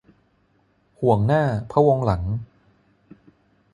[0.99, 2.23] ห่วงหน้าพะวงหลัง